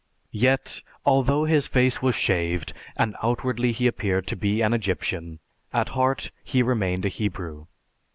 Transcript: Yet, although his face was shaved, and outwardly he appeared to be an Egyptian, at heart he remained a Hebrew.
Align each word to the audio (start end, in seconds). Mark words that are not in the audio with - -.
Yet, 0.33 0.81
although 1.05 1.45
his 1.45 1.67
face 1.67 2.01
was 2.01 2.15
shaved, 2.15 2.73
and 2.97 3.15
outwardly 3.21 3.71
he 3.71 3.85
appeared 3.85 4.25
to 4.29 4.35
be 4.35 4.63
an 4.63 4.73
Egyptian, 4.73 5.37
at 5.71 5.89
heart 5.89 6.31
he 6.43 6.63
remained 6.63 7.05
a 7.05 7.07
Hebrew. 7.07 7.67